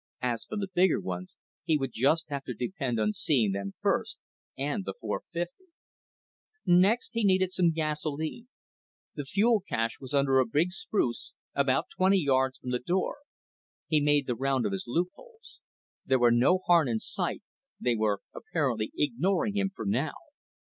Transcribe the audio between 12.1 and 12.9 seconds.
yards from the